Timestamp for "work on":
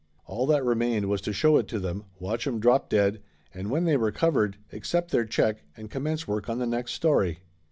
6.27-6.57